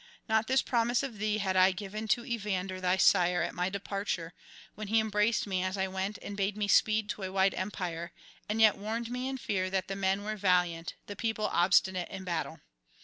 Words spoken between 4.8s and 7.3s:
he embraced me as I went and bade me speed to